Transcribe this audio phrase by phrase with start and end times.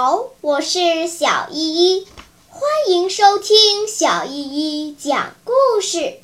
[0.00, 2.06] 好，我是小依依，
[2.50, 6.20] 欢迎收听小依依讲故事。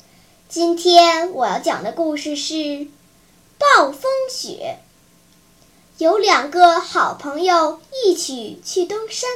[0.47, 2.53] 今天我要讲的故事是
[3.57, 4.77] 《暴风雪》。
[6.01, 9.29] 有两个好朋友一起去登山，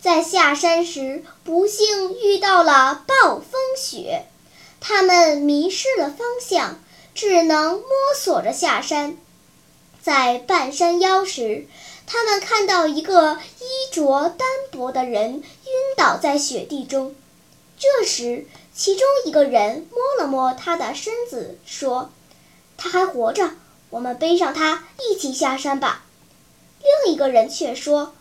[0.00, 4.24] 在下山时不幸遇到了暴风雪，
[4.80, 6.80] 他们迷失了方向，
[7.14, 7.84] 只能摸
[8.18, 9.18] 索着下山。
[10.04, 11.66] 在半山腰时，
[12.06, 15.42] 他们看到一个衣着单薄的人晕
[15.96, 17.14] 倒在雪地中。
[17.78, 22.10] 这时，其中一个人摸了摸他的身子，说
[22.76, 23.52] ：“他还活着，
[23.88, 26.04] 我们背上他一起下山吧。”
[27.04, 28.12] 另一个人却说：“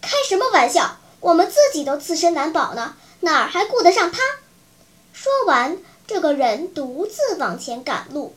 [0.00, 0.98] 开什么玩笑？
[1.18, 4.20] 我们自己都自身难保呢，哪儿还顾得上他？”
[5.12, 8.36] 说完，这个人独自往前赶路。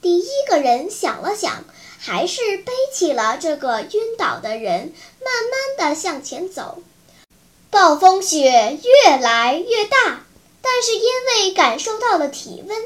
[0.00, 1.64] 第一个人想了想。
[1.98, 4.92] 还是背起了这个晕倒的人，
[5.24, 6.78] 慢慢的向前走。
[7.68, 10.24] 暴风雪越来越大，
[10.62, 12.78] 但是因为感受到了体温，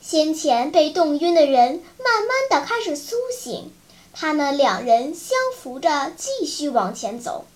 [0.00, 3.72] 先前被冻晕的人慢慢的开始苏醒。
[4.12, 7.46] 他们两人相扶着继续往前走。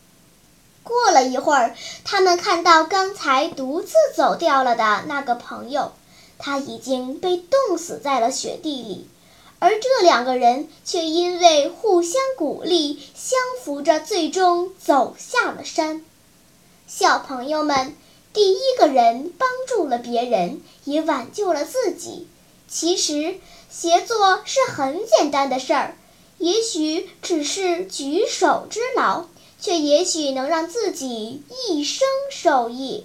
[0.83, 5.93] 过了一会儿，他们看到刚才独自走掉了的那个朋友，
[6.39, 9.09] 他已经被冻死在了雪地里。
[9.59, 16.05] 而这两个人却因为互相鼓励，相扶着，最终走下了山。
[16.89, 17.95] 小朋友们，
[18.33, 22.27] 第一个人帮助了别人，也挽救了自己。
[22.67, 23.39] 其实，
[23.71, 25.97] 协作是很简单的事儿，
[26.39, 29.27] 也许只是举手之劳，
[29.61, 33.05] 却也许能让自己一生受益。